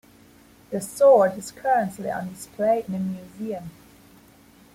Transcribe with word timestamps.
The 0.71 0.81
sword 0.81 1.37
is 1.37 1.51
currently 1.51 2.09
on 2.09 2.29
display 2.29 2.83
in 2.87 2.95
a 2.95 2.97
museum. 2.97 3.69